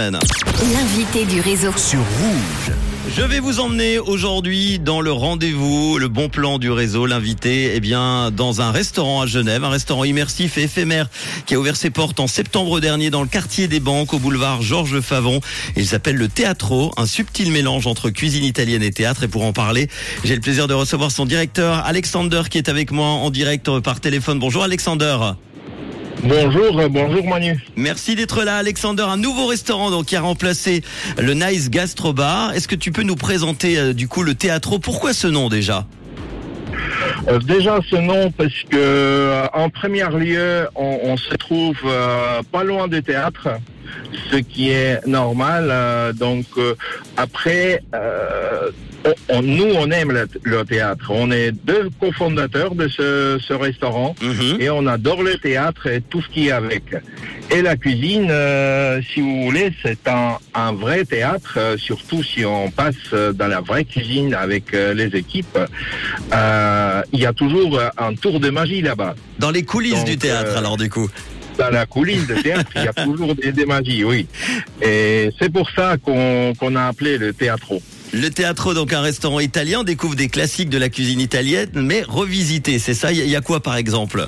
L'invité 0.00 1.26
du 1.26 1.40
réseau. 1.40 1.72
sur 1.76 1.98
Rouge. 1.98 2.72
Je 3.16 3.22
vais 3.22 3.40
vous 3.40 3.58
emmener 3.58 3.98
aujourd'hui 3.98 4.78
dans 4.78 5.00
le 5.00 5.10
rendez-vous, 5.10 5.98
le 5.98 6.06
bon 6.06 6.28
plan 6.28 6.60
du 6.60 6.70
réseau, 6.70 7.04
l'invité, 7.04 7.72
eh 7.74 7.80
bien, 7.80 8.30
dans 8.30 8.60
un 8.60 8.70
restaurant 8.70 9.22
à 9.22 9.26
Genève, 9.26 9.64
un 9.64 9.70
restaurant 9.70 10.04
immersif 10.04 10.56
et 10.56 10.62
éphémère 10.62 11.10
qui 11.46 11.56
a 11.56 11.58
ouvert 11.58 11.74
ses 11.74 11.90
portes 11.90 12.20
en 12.20 12.28
septembre 12.28 12.78
dernier 12.78 13.10
dans 13.10 13.22
le 13.22 13.26
quartier 13.28 13.66
des 13.66 13.80
Banques 13.80 14.14
au 14.14 14.20
boulevard 14.20 14.62
Georges 14.62 15.00
Favon. 15.00 15.40
Il 15.74 15.84
s'appelle 15.84 16.14
le 16.14 16.28
Teatro, 16.28 16.92
un 16.96 17.06
subtil 17.06 17.50
mélange 17.50 17.88
entre 17.88 18.10
cuisine 18.10 18.44
italienne 18.44 18.84
et 18.84 18.92
théâtre. 18.92 19.24
Et 19.24 19.28
pour 19.28 19.42
en 19.42 19.52
parler, 19.52 19.88
j'ai 20.22 20.36
le 20.36 20.40
plaisir 20.40 20.68
de 20.68 20.74
recevoir 20.74 21.10
son 21.10 21.26
directeur, 21.26 21.84
Alexander, 21.84 22.42
qui 22.48 22.58
est 22.58 22.68
avec 22.68 22.92
moi 22.92 23.08
en 23.08 23.30
direct 23.30 23.80
par 23.80 23.98
téléphone. 23.98 24.38
Bonjour 24.38 24.62
Alexander. 24.62 25.16
Bonjour, 26.22 26.80
euh, 26.80 26.88
bonjour 26.88 27.26
Manu. 27.26 27.58
Merci 27.76 28.14
d'être 28.16 28.42
là, 28.44 28.56
Alexander. 28.56 29.04
Un 29.04 29.16
nouveau 29.16 29.46
restaurant 29.46 29.90
donc 29.90 30.06
qui 30.06 30.16
a 30.16 30.20
remplacé 30.20 30.82
le 31.18 31.34
Nice 31.34 31.70
Gastro 31.70 32.12
Bar. 32.12 32.52
Est-ce 32.54 32.66
que 32.68 32.74
tu 32.74 32.90
peux 32.92 33.02
nous 33.02 33.16
présenter 33.16 33.78
euh, 33.78 33.92
du 33.92 34.08
coup 34.08 34.22
le 34.22 34.34
Teatro 34.34 34.78
Pourquoi 34.78 35.12
ce 35.12 35.28
nom 35.28 35.48
déjà? 35.48 35.86
Euh, 37.28 37.38
déjà 37.38 37.78
ce 37.88 37.96
nom 37.96 38.30
parce 38.30 38.62
que 38.68 38.76
euh, 38.76 39.46
en 39.52 39.70
premier 39.70 40.08
lieu, 40.18 40.66
on, 40.74 40.98
on 41.04 41.16
se 41.16 41.34
trouve 41.34 41.76
euh, 41.84 42.42
pas 42.50 42.64
loin 42.64 42.88
du 42.88 43.02
théâtre, 43.02 43.48
ce 44.30 44.36
qui 44.36 44.70
est 44.70 45.06
normal. 45.06 45.68
euh, 45.70 46.12
donc 46.12 46.46
euh, 46.56 46.74
après, 47.16 47.82
euh, 47.94 48.37
on- 49.28 49.36
on- 49.36 49.42
nous 49.42 49.70
on 49.74 49.90
aime 49.90 50.12
le, 50.12 50.28
le 50.42 50.64
théâtre. 50.64 51.06
On 51.10 51.30
est 51.30 51.52
deux 51.52 51.88
cofondateurs 52.00 52.74
de 52.74 52.88
ce, 52.88 53.38
ce 53.46 53.52
restaurant. 53.52 54.14
Mhm. 54.22 54.60
et 54.60 54.70
on 54.70 54.86
adore 54.86 55.22
le 55.22 55.36
théâtre 55.38 55.86
et 55.86 56.00
tout 56.00 56.20
ce 56.22 56.28
qui 56.28 56.48
est 56.48 56.52
avec. 56.52 56.82
Et 57.50 57.62
la 57.62 57.76
cuisine, 57.76 58.28
euh, 58.30 59.00
si 59.12 59.20
vous 59.20 59.44
voulez, 59.44 59.72
c'est 59.82 60.06
un, 60.08 60.36
un 60.54 60.72
vrai 60.72 61.04
théâtre, 61.04 61.54
euh, 61.56 61.76
surtout 61.78 62.22
si 62.22 62.44
on 62.44 62.70
passe 62.70 62.94
euh, 63.12 63.32
dans 63.32 63.46
la 63.48 63.60
vraie 63.60 63.84
cuisine 63.84 64.34
avec 64.34 64.72
les 64.72 65.06
équipes. 65.16 65.58
Il 67.12 67.20
y 67.20 67.26
a 67.26 67.32
toujours 67.32 67.80
un 67.96 68.14
tour 68.14 68.40
de 68.40 68.50
magie 68.50 68.82
là-bas. 68.82 69.14
Dans 69.38 69.50
les 69.50 69.62
coulisses 69.64 69.94
Donc, 69.94 70.06
du 70.06 70.18
théâtre 70.18 70.56
alors 70.56 70.76
du 70.76 70.88
coup. 70.90 71.08
Dans 71.58 71.70
la 71.70 71.86
coulisse 71.86 72.26
de 72.26 72.34
théâtre, 72.36 72.70
il 72.76 72.84
y 72.84 72.88
a 72.88 72.92
toujours 73.04 73.34
des, 73.34 73.50
des 73.52 73.66
magies, 73.66 74.04
oui. 74.04 74.26
Et 74.82 75.30
c'est 75.40 75.52
pour 75.52 75.68
ça 75.70 75.96
qu'on 75.96 76.76
a 76.76 76.84
appelé 76.86 77.18
le 77.18 77.32
théâtro. 77.32 77.82
Le 78.12 78.30
Teatro, 78.30 78.74
donc 78.74 78.92
un 78.92 79.00
restaurant 79.02 79.40
italien, 79.40 79.80
on 79.80 79.84
découvre 79.84 80.14
des 80.16 80.28
classiques 80.28 80.70
de 80.70 80.78
la 80.78 80.88
cuisine 80.88 81.20
italienne, 81.20 81.68
mais 81.74 82.02
revisité. 82.02 82.78
C'est 82.78 82.94
ça, 82.94 83.12
il 83.12 83.18
y, 83.18 83.20
a- 83.20 83.24
il 83.24 83.30
y 83.30 83.36
a 83.36 83.40
quoi 83.40 83.60
par 83.60 83.76
exemple? 83.76 84.26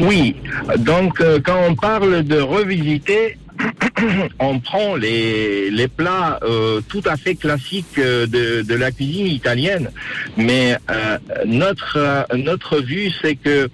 Oui, 0.00 0.36
donc 0.78 1.20
euh, 1.20 1.40
quand 1.42 1.58
on 1.68 1.74
parle 1.74 2.22
de 2.22 2.38
revisiter, 2.40 3.36
on 4.38 4.60
prend 4.60 4.94
les, 4.96 5.70
les 5.70 5.88
plats 5.88 6.38
euh, 6.42 6.80
tout 6.88 7.02
à 7.06 7.16
fait 7.16 7.34
classiques 7.34 7.98
euh, 7.98 8.26
de, 8.26 8.62
de 8.62 8.74
la 8.74 8.92
cuisine 8.92 9.26
italienne, 9.26 9.90
mais 10.36 10.76
euh, 10.90 11.18
notre, 11.46 12.26
notre 12.36 12.80
vue, 12.80 13.10
c'est 13.22 13.34
que 13.34 13.68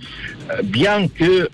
bien 0.62 1.08
que 1.08 1.48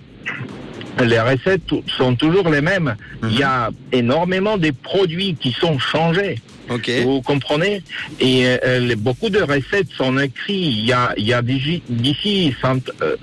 les 1.02 1.20
recettes 1.20 1.62
sont 1.96 2.14
toujours 2.14 2.50
les 2.50 2.60
mêmes, 2.60 2.94
il 3.24 3.38
y 3.38 3.42
a 3.42 3.70
énormément 3.92 4.58
de 4.58 4.70
produits 4.82 5.34
qui 5.40 5.52
sont 5.52 5.78
changés. 5.78 6.38
Ok. 6.70 6.90
Vous 7.02 7.20
comprenez 7.20 7.82
Et 8.20 8.44
euh, 8.46 8.94
beaucoup 8.96 9.28
de 9.28 9.40
recettes 9.40 9.90
sont 9.96 10.16
écrites 10.18 10.48
il 10.48 10.86
y 10.86 10.92
a, 10.92 11.12
il 11.16 11.26
y 11.26 11.32
a 11.32 11.42
d'ici 11.42 11.82
d'ici 11.88 12.54
100, 12.62 12.76
euh, 13.02 13.16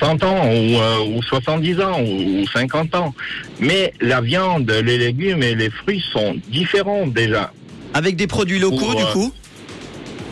100 0.00 0.24
ans 0.24 0.46
ou, 0.48 0.76
euh, 0.76 1.16
ou 1.16 1.22
70 1.22 1.80
ans 1.80 2.00
ou, 2.00 2.40
ou 2.42 2.46
50 2.46 2.94
ans. 2.96 3.14
Mais 3.60 3.92
la 4.00 4.20
viande, 4.20 4.70
les 4.70 4.98
légumes 4.98 5.42
et 5.42 5.54
les 5.54 5.70
fruits 5.70 6.04
sont 6.12 6.36
différents 6.48 7.06
déjà. 7.06 7.52
Avec 7.94 8.16
des 8.16 8.26
produits 8.26 8.58
locaux 8.58 8.78
Pour, 8.78 8.94
du 8.96 9.02
euh, 9.02 9.12
coup 9.12 9.32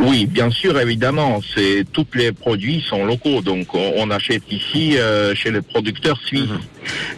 Oui, 0.00 0.26
bien 0.26 0.50
sûr, 0.50 0.78
évidemment. 0.78 1.40
C'est 1.54 1.84
tous 1.92 2.06
les 2.14 2.30
produits 2.32 2.84
sont 2.88 3.04
locaux, 3.04 3.40
donc 3.40 3.74
on, 3.74 3.94
on 3.96 4.10
achète 4.10 4.44
ici 4.50 4.96
euh, 4.96 5.34
chez 5.34 5.50
les 5.50 5.60
producteurs 5.60 6.18
suisses. 6.24 6.48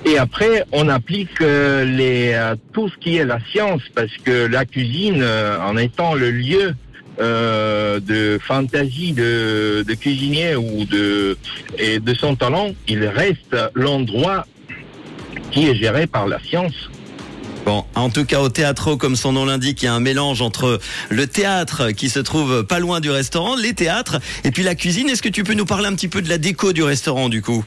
Et 0.07 0.17
après, 0.17 0.65
on 0.73 0.89
applique 0.89 1.41
euh, 1.43 1.85
les 1.85 2.33
euh, 2.33 2.57
tout 2.73 2.89
ce 2.89 2.97
qui 2.97 3.17
est 3.17 3.25
la 3.25 3.39
science, 3.53 3.83
parce 3.95 4.17
que 4.25 4.47
la 4.47 4.65
cuisine, 4.65 5.21
euh, 5.21 5.59
en 5.61 5.77
étant 5.77 6.15
le 6.15 6.31
lieu 6.31 6.75
euh, 7.21 8.01
de 8.01 8.39
fantaisie 8.43 9.13
de, 9.13 9.85
de 9.87 9.95
cuisinier 9.95 10.57
ou 10.57 10.87
de 10.87 11.37
et 11.79 11.99
de 11.99 12.15
son 12.15 12.35
talent, 12.35 12.71
il 12.89 13.05
reste 13.05 13.57
l'endroit 13.75 14.47
qui 15.51 15.69
est 15.69 15.75
géré 15.75 16.07
par 16.07 16.27
la 16.27 16.39
science. 16.41 16.89
Bon, 17.67 17.85
en 17.95 18.09
tout 18.09 18.25
cas 18.25 18.41
au 18.41 18.49
Teatro, 18.49 18.97
comme 18.97 19.17
son 19.17 19.33
nom 19.33 19.45
l'indique, 19.45 19.83
il 19.83 19.85
y 19.85 19.89
a 19.89 19.95
un 19.95 20.01
mélange 20.01 20.41
entre 20.41 20.81
le 21.11 21.27
théâtre 21.27 21.91
qui 21.91 22.09
se 22.09 22.19
trouve 22.19 22.65
pas 22.65 22.79
loin 22.79 23.01
du 23.01 23.11
restaurant, 23.11 23.55
les 23.55 23.75
théâtres, 23.75 24.19
et 24.45 24.51
puis 24.51 24.63
la 24.63 24.75
cuisine. 24.75 25.09
Est-ce 25.09 25.23
que 25.23 25.29
tu 25.29 25.45
peux 25.45 25.55
nous 25.55 25.67
parler 25.67 25.87
un 25.87 25.95
petit 25.95 26.09
peu 26.09 26.23
de 26.23 26.29
la 26.29 26.39
déco 26.39 26.73
du 26.73 26.83
restaurant 26.83 27.29
du 27.29 27.43
coup? 27.43 27.65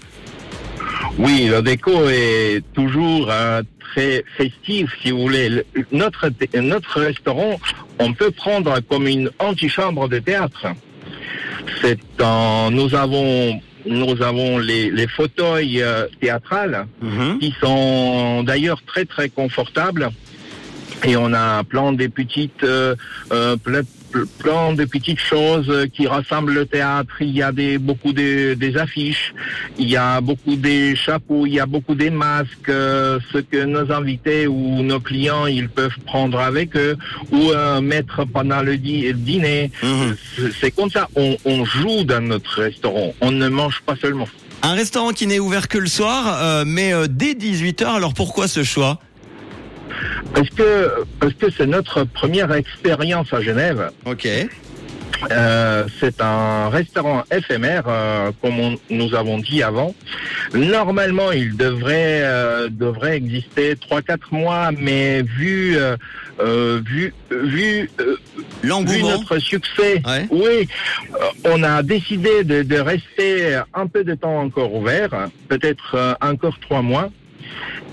Oui, 1.20 1.46
le 1.46 1.62
déco 1.62 2.10
est 2.10 2.64
toujours 2.74 3.28
euh, 3.30 3.62
très 3.94 4.26
festif, 4.36 4.90
si 5.04 5.12
vous 5.12 5.22
voulez. 5.22 5.48
Le- 5.50 5.66
notre, 5.92 6.30
notre 6.60 7.00
restaurant, 7.00 7.60
on 8.00 8.14
peut 8.14 8.32
prendre 8.32 8.80
comme 8.90 9.08
une 9.08 9.30
antichambre 9.38 10.10
de 10.10 10.18
théâtre. 10.18 10.66
C'est 11.82 12.00
un, 12.20 12.70
nous 12.72 12.94
avons, 12.96 13.60
nous 13.86 14.22
avons 14.22 14.58
les, 14.58 14.92
les 14.92 15.08
fauteuils 15.08 15.82
euh, 15.82 16.08
théâtrales 16.22 16.86
Mhm. 17.02 17.40
qui 17.40 17.54
sont 17.62 18.44
d'ailleurs 18.44 18.82
très 18.86 19.06
très 19.06 19.30
confortables. 19.30 20.10
Et 21.06 21.18
on 21.18 21.34
a 21.34 21.64
plein 21.66 21.92
de 21.92 22.08
petites, 22.08 22.64
euh, 22.64 22.96
euh, 23.34 23.58
plein 24.40 24.74
de 24.74 24.86
petites 24.86 25.20
choses 25.20 25.72
qui 25.94 26.08
rassemblent 26.08 26.54
le 26.54 26.66
théâtre. 26.66 27.14
Il 27.22 27.32
y 27.32 27.42
a 27.42 27.52
des, 27.52 27.78
beaucoup 27.78 28.14
de, 28.14 28.54
des 28.54 28.78
affiches, 28.78 29.34
il 29.78 29.90
y 29.90 29.96
a 29.98 30.22
beaucoup 30.22 30.56
des 30.56 30.96
chapeaux, 30.96 31.46
il 31.46 31.54
y 31.54 31.60
a 31.60 31.66
beaucoup 31.66 31.96
des 31.96 32.10
masques, 32.10 32.70
euh, 32.70 33.20
ce 33.32 33.40
que 33.40 33.64
nos 33.64 33.92
invités 33.92 34.48
ou 34.48 34.82
nos 34.84 35.00
clients 35.00 35.48
ils 35.48 35.70
peuvent 35.70 35.98
prendre 36.06 36.40
avec 36.40 36.76
eux 36.76 36.98
ou 37.32 37.52
euh, 37.52 37.82
mettre 37.82 38.26
pendant 38.26 38.62
le, 38.62 38.78
dîner. 38.78 39.72
Mhm. 39.82 40.16
C'est- 40.60 40.72
comme 40.72 40.90
ça, 40.90 41.08
on, 41.16 41.38
on 41.46 41.66
joue 41.66 42.04
dans 42.04 42.22
notre 42.22 42.62
restaurant. 42.62 43.14
On 43.22 43.32
ne 43.32 43.48
mange 43.48 43.82
pas 43.86 43.96
seulement. 43.96 44.28
Un 44.62 44.74
restaurant 44.74 45.12
qui 45.12 45.28
n'est 45.28 45.40
ouvert 45.40 45.68
que 45.68 45.78
le 45.78 45.88
soir, 45.88 46.38
euh, 46.42 46.64
mais 46.66 46.94
euh, 46.94 47.08
dès 47.10 47.34
18h. 47.34 47.86
Alors 47.86 48.14
pourquoi 48.14 48.48
ce 48.48 48.64
choix? 48.64 49.00
Parce 50.34 50.50
que 50.50 50.92
parce 51.20 51.34
que 51.34 51.48
c'est 51.56 51.68
notre 51.68 52.04
première 52.04 52.52
expérience 52.54 53.32
à 53.34 53.42
Genève. 53.42 53.92
Ok. 54.06 54.28
Euh, 55.32 55.86
c'est 56.02 56.20
un 56.22 56.68
restaurant 56.68 57.24
éphémère, 57.32 57.84
euh, 57.88 58.32
comme 58.42 58.60
on- 58.60 58.78
nous 58.90 59.16
avons 59.16 59.38
dit 59.38 59.64
avant. 59.64 59.96
Normalement, 60.54 61.32
il 61.32 61.56
devrait 61.56 62.22
euh, 62.24 62.68
devrait 62.70 63.16
exister 63.16 63.76
trois 63.78 64.02
quatre 64.02 64.34
mois, 64.34 64.72
mais 64.78 65.22
vu 65.22 65.78
euh, 65.78 65.96
euh, 66.42 66.82
vu 66.86 67.14
vu 67.32 67.90
euh, 68.02 68.18
vu 68.64 69.02
notre 69.04 69.38
succès, 69.40 70.02
Ouais. 70.06 70.28
oui, 70.30 70.68
on 71.46 71.64
a 71.64 71.84
décidé 71.84 72.44
de, 72.44 72.64
de 72.64 72.78
rester 72.80 73.60
un 73.74 73.88
peu 73.88 74.04
de 74.04 74.16
temps 74.16 74.40
encore 74.40 74.74
ouvert, 74.74 75.30
peut-être 75.48 76.18
encore 76.22 76.58
trois 76.60 76.82
mois. 76.82 77.10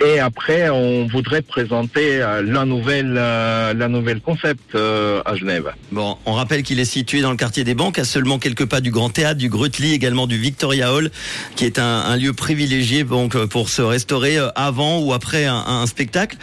Et 0.02 0.18
après, 0.18 0.70
on 0.70 1.06
voudrait 1.06 1.42
présenter 1.42 2.22
euh, 2.22 2.42
la 2.42 2.64
nouvelle, 2.64 3.16
euh, 3.18 3.74
la 3.74 3.88
nouvelle 3.88 4.22
concept 4.22 4.74
euh, 4.74 5.20
à 5.26 5.34
Genève. 5.34 5.72
Bon, 5.92 6.16
on 6.24 6.32
rappelle 6.32 6.62
qu'il 6.62 6.80
est 6.80 6.86
situé 6.86 7.20
dans 7.20 7.30
le 7.30 7.36
quartier 7.36 7.64
des 7.64 7.74
Banques, 7.74 7.98
à 7.98 8.04
seulement 8.04 8.38
quelques 8.38 8.64
pas 8.64 8.80
du 8.80 8.90
Grand 8.90 9.10
Théâtre, 9.10 9.38
du 9.38 9.50
Grutli, 9.50 9.92
également 9.92 10.26
du 10.26 10.38
Victoria 10.38 10.94
Hall, 10.94 11.10
qui 11.54 11.66
est 11.66 11.78
un, 11.78 12.16
lieu 12.16 12.32
privilégié 12.32 13.04
donc 13.04 13.36
pour 13.46 13.68
se 13.68 13.82
restaurer 13.82 14.38
avant 14.54 15.00
ou 15.00 15.12
après 15.12 15.44
un, 15.44 15.86
spectacle. 15.86 16.36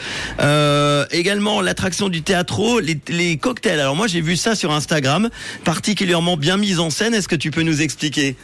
Également 1.12 1.62
l'attraction 1.62 2.10
du 2.10 2.22
théâtre, 2.22 2.80
les, 2.82 3.00
les 3.10 3.38
cocktails. 3.38 3.80
Alors 3.80 3.96
moi 3.96 4.08
j'ai 4.08 4.22
vu 4.22 4.36
ça 4.36 4.56
sur 4.56 4.72
Instagram, 4.72 5.30
particulièrement 5.64 6.38
bien 6.38 6.58
mise 6.58 6.80
en 6.80 6.90
scène. 6.90 7.14
Est-ce 7.14 7.28
que 7.28 7.36
tu 7.36 7.52
peux 7.52 7.64
nous 7.64 7.82
expliquer 7.82 8.36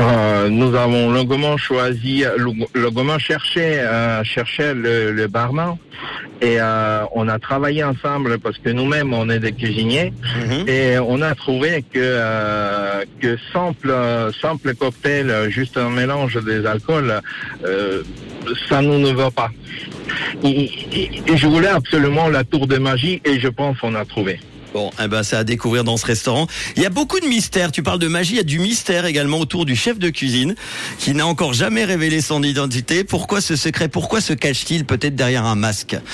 Euh, 0.00 0.48
nous 0.48 0.74
avons 0.74 1.12
longuement 1.12 1.56
choisi, 1.56 2.24
longuement 2.74 3.18
cherché, 3.18 3.78
euh, 3.78 4.24
cherché 4.24 4.74
le, 4.74 5.12
le 5.12 5.26
barman 5.28 5.76
et 6.42 6.56
euh, 6.60 7.04
on 7.14 7.28
a 7.28 7.38
travaillé 7.38 7.84
ensemble 7.84 8.38
parce 8.40 8.58
que 8.58 8.70
nous-mêmes 8.70 9.14
on 9.14 9.30
est 9.30 9.38
des 9.38 9.52
cuisiniers 9.52 10.12
Mhm. 10.36 10.68
et 10.68 10.98
on 10.98 11.22
a 11.22 11.34
trouvé 11.36 11.84
que 11.92 13.04
que 13.20 13.36
simple 13.52 13.94
simple 14.42 14.74
cocktail, 14.74 15.48
juste 15.48 15.76
un 15.76 15.90
mélange 15.90 16.38
des 16.44 16.66
alcools, 16.66 17.20
ça 18.68 18.82
nous 18.82 18.98
ne 18.98 19.12
va 19.12 19.30
pas. 19.30 19.50
Et, 20.42 20.48
et- 20.92 21.10
et 21.28 21.36
je 21.36 21.46
voulais 21.46 21.68
absolument 21.68 22.28
la 22.28 22.42
tour 22.42 22.66
de 22.66 22.78
magie 22.78 23.22
et 23.24 23.38
je 23.38 23.48
pense 23.48 23.78
qu'on 23.78 23.94
a 23.94 24.04
trouvé. 24.04 24.40
Bon, 24.74 24.90
eh 25.00 25.06
ben, 25.06 25.22
c'est 25.22 25.36
à 25.36 25.44
découvrir 25.44 25.84
dans 25.84 25.96
ce 25.96 26.04
restaurant. 26.04 26.48
Il 26.74 26.82
y 26.82 26.86
a 26.86 26.90
beaucoup 26.90 27.20
de 27.20 27.26
mystères. 27.26 27.70
Tu 27.70 27.84
parles 27.84 28.00
de 28.00 28.08
magie, 28.08 28.32
il 28.32 28.36
y 28.38 28.40
a 28.40 28.42
du 28.42 28.58
mystère 28.58 29.06
également 29.06 29.38
autour 29.38 29.66
du 29.66 29.76
chef 29.76 30.00
de 30.00 30.10
cuisine 30.10 30.56
qui 30.98 31.14
n'a 31.14 31.28
encore 31.28 31.52
jamais 31.52 31.84
révélé 31.84 32.20
son 32.20 32.42
identité. 32.42 33.04
Pourquoi 33.04 33.40
ce 33.40 33.54
secret? 33.54 33.86
Pourquoi 33.86 34.20
se 34.20 34.32
cache-t-il 34.32 34.84
peut-être 34.84 35.14
derrière 35.14 35.44
un 35.44 35.54
masque? 35.54 35.96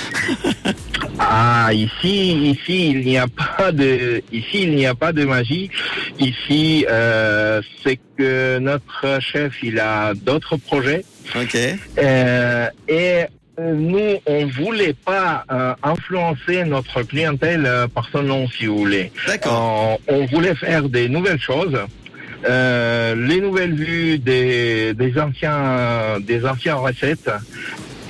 Ah, 1.22 1.72
ici, 1.72 2.50
ici, 2.50 2.90
il 2.90 3.00
n'y 3.00 3.18
a 3.18 3.26
pas 3.28 3.72
de, 3.72 4.22
ici, 4.32 4.62
il 4.62 4.74
n'y 4.74 4.86
a 4.86 4.94
pas 4.94 5.12
de 5.12 5.24
magie. 5.24 5.70
Ici, 6.18 6.86
euh, 6.88 7.60
c'est 7.84 8.00
que 8.16 8.58
notre 8.58 9.20
chef, 9.20 9.52
il 9.62 9.78
a 9.78 10.14
d'autres 10.14 10.56
projets. 10.56 11.04
Ok. 11.36 11.56
Euh, 11.98 12.66
et 12.88 13.26
nous, 13.74 14.16
on 14.26 14.46
voulait 14.46 14.94
pas 14.94 15.44
euh, 15.50 15.74
influencer 15.82 16.64
notre 16.64 17.02
clientèle 17.02 17.64
euh, 17.66 17.86
par 17.88 18.08
son 18.10 18.22
nom, 18.22 18.48
si 18.48 18.66
vous 18.66 18.78
voulez. 18.78 19.12
D'accord. 19.26 19.98
Euh, 20.08 20.14
on 20.14 20.26
voulait 20.26 20.54
faire 20.54 20.88
des 20.88 21.08
nouvelles 21.08 21.40
choses. 21.40 21.78
Les 22.42 23.40
nouvelles 23.40 23.74
vues 23.74 24.18
des, 24.18 24.94
des 24.94 25.18
anciens 25.20 26.18
des 26.20 26.46
anciennes 26.46 26.76
recettes 26.76 27.30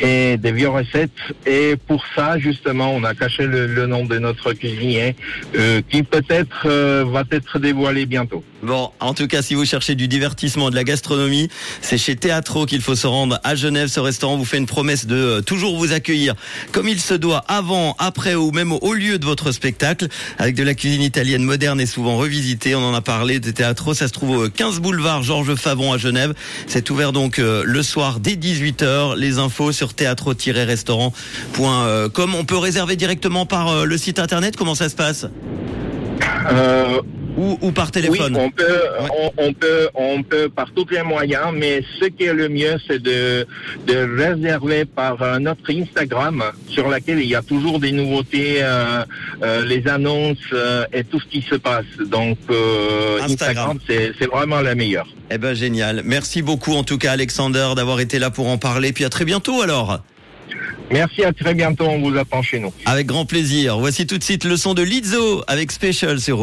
et 0.00 0.36
des 0.36 0.52
vieilles 0.52 0.66
recettes 0.66 1.10
et 1.46 1.76
pour 1.86 2.04
ça 2.14 2.38
justement 2.38 2.92
on 2.94 3.04
a 3.04 3.14
caché 3.14 3.46
le, 3.46 3.66
le 3.66 3.86
nom 3.86 4.04
de 4.04 4.18
notre 4.18 4.52
cuisinier 4.52 5.16
euh, 5.56 5.82
qui 5.88 6.02
peut-être 6.02 6.66
euh, 6.66 7.04
va 7.10 7.24
être 7.30 7.58
dévoilé 7.58 8.06
bientôt. 8.06 8.42
Bon, 8.62 8.90
en 9.00 9.14
tout 9.14 9.26
cas, 9.26 9.40
si 9.40 9.54
vous 9.54 9.64
cherchez 9.64 9.94
du 9.94 10.06
divertissement, 10.06 10.68
de 10.68 10.74
la 10.74 10.84
gastronomie, 10.84 11.48
c'est 11.80 11.96
chez 11.96 12.14
Teatro 12.14 12.66
qu'il 12.66 12.82
faut 12.82 12.94
se 12.94 13.06
rendre 13.06 13.40
à 13.42 13.54
Genève. 13.54 13.88
Ce 13.88 14.00
restaurant 14.00 14.36
vous 14.36 14.44
fait 14.44 14.58
une 14.58 14.66
promesse 14.66 15.06
de 15.06 15.16
euh, 15.16 15.40
toujours 15.40 15.78
vous 15.78 15.92
accueillir 15.92 16.34
comme 16.70 16.86
il 16.86 17.00
se 17.00 17.14
doit, 17.14 17.42
avant, 17.48 17.96
après 17.98 18.34
ou 18.34 18.50
même 18.50 18.72
au 18.72 18.92
lieu 18.92 19.18
de 19.18 19.24
votre 19.24 19.52
spectacle, 19.52 20.08
avec 20.38 20.56
de 20.56 20.62
la 20.62 20.74
cuisine 20.74 21.00
italienne 21.00 21.42
moderne 21.42 21.80
et 21.80 21.86
souvent 21.86 22.18
revisitée. 22.18 22.74
On 22.74 22.84
en 22.84 22.92
a 22.92 23.00
parlé 23.00 23.40
de 23.40 23.50
Teatro. 23.50 23.94
Ça 23.94 24.08
se 24.08 24.12
trouve 24.12 24.30
au 24.30 24.50
15 24.50 24.80
boulevard 24.80 25.22
Georges 25.22 25.54
Favon 25.54 25.94
à 25.94 25.98
Genève. 25.98 26.34
C'est 26.66 26.90
ouvert 26.90 27.12
donc 27.12 27.38
euh, 27.38 27.62
le 27.64 27.82
soir 27.82 28.20
dès 28.20 28.34
18h. 28.34 29.16
Les 29.16 29.38
infos 29.38 29.72
sur 29.72 29.89
teatro-restaurant.com. 29.94 32.34
On 32.34 32.44
peut 32.44 32.58
réserver 32.58 32.96
directement 32.96 33.46
par 33.46 33.68
euh, 33.68 33.84
le 33.84 33.96
site 33.98 34.18
internet. 34.18 34.56
Comment 34.56 34.74
ça 34.74 34.88
se 34.88 34.96
passe? 34.96 35.26
Euh, 36.50 37.00
ou, 37.40 37.58
ou 37.62 37.72
par 37.72 37.90
téléphone 37.90 38.36
Oui, 38.36 38.42
on 38.46 38.50
peut, 38.50 38.80
on, 39.18 39.46
on 39.46 39.52
peut, 39.52 39.88
on 39.94 40.22
peut 40.22 40.48
par 40.48 40.70
tous 40.72 40.86
les 40.90 41.02
moyens, 41.02 41.48
mais 41.54 41.82
ce 41.98 42.06
qui 42.06 42.24
est 42.24 42.34
le 42.34 42.48
mieux, 42.48 42.76
c'est 42.86 43.02
de, 43.02 43.46
de 43.86 43.96
réserver 44.22 44.84
par 44.84 45.22
euh, 45.22 45.38
notre 45.38 45.72
Instagram, 45.72 46.42
sur 46.68 46.88
laquelle 46.88 47.20
il 47.20 47.28
y 47.28 47.34
a 47.34 47.42
toujours 47.42 47.80
des 47.80 47.92
nouveautés, 47.92 48.56
euh, 48.60 49.04
euh, 49.42 49.64
les 49.64 49.88
annonces 49.88 50.36
euh, 50.52 50.84
et 50.92 51.04
tout 51.04 51.20
ce 51.20 51.26
qui 51.26 51.42
se 51.42 51.54
passe. 51.54 51.86
Donc, 52.06 52.38
Instagram. 53.22 53.30
Instagram, 53.30 53.78
c'est 53.88 54.26
vraiment 54.26 54.60
la 54.60 54.74
meilleure. 54.74 55.08
Eh 55.30 55.38
ben 55.38 55.54
génial. 55.54 56.02
Merci 56.04 56.42
beaucoup 56.42 56.74
en 56.74 56.84
tout 56.84 56.98
cas 56.98 57.12
Alexander 57.12 57.68
d'avoir 57.76 58.00
été 58.00 58.18
là 58.18 58.30
pour 58.30 58.48
en 58.48 58.58
parler. 58.58 58.92
Puis 58.92 59.04
à 59.04 59.08
très 59.08 59.24
bientôt 59.24 59.62
alors. 59.62 60.00
Merci, 60.92 61.22
à 61.22 61.32
très 61.32 61.54
bientôt, 61.54 61.84
on 61.84 62.00
vous 62.00 62.16
attend 62.18 62.42
chez 62.42 62.58
nous. 62.58 62.72
Avec 62.84 63.06
grand 63.06 63.24
plaisir. 63.24 63.78
Voici 63.78 64.08
tout 64.08 64.18
de 64.18 64.24
suite 64.24 64.42
le 64.44 64.56
son 64.56 64.74
de 64.74 64.82
Lizzo 64.82 65.44
avec 65.46 65.70
Special 65.70 66.20
sur. 66.20 66.40